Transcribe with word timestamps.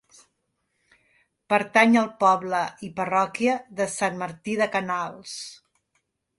Pertany 1.53 1.93
al 2.01 2.09
poble 2.25 2.63
i 2.89 2.91
parròquia 3.01 3.61
de 3.83 3.89
Sant 3.99 4.21
Martí 4.25 4.59
de 4.65 4.73
Canals. 4.79 5.39